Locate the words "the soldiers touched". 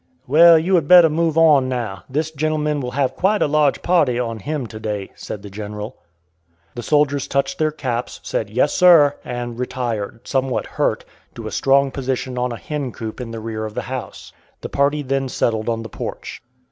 6.73-7.59